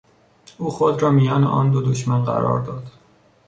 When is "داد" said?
2.65-2.83